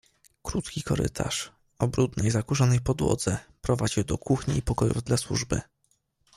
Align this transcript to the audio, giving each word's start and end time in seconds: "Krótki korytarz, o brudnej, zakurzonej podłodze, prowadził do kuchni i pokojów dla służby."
"Krótki 0.43 0.83
korytarz, 0.83 1.51
o 1.79 1.87
brudnej, 1.87 2.31
zakurzonej 2.31 2.79
podłodze, 2.81 3.37
prowadził 3.61 4.03
do 4.03 4.17
kuchni 4.17 4.57
i 4.57 4.61
pokojów 4.61 5.03
dla 5.03 5.17
służby." 5.17 5.61